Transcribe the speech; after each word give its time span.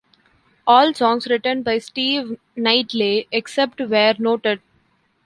All 0.65 0.95
songs 0.95 1.27
written 1.27 1.61
by 1.61 1.77
Steve 1.77 2.39
Knightley, 2.55 3.27
except 3.31 3.79
where 3.81 4.15
noted. 4.17 4.59